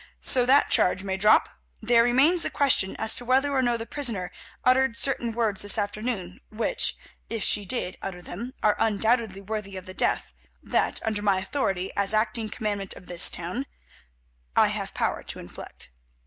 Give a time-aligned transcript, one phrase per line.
[0.23, 1.47] So that charge may drop.
[1.79, 4.31] There remains the question as to whether or no the prisoner
[4.65, 6.97] uttered certain words this afternoon, which,
[7.29, 10.33] if she did utter them, are undoubtedly worthy of the death
[10.63, 13.67] that, under my authority as acting commandant of this town,
[14.55, 15.89] I have power to inflict.